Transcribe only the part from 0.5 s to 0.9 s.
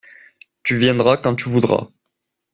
Tu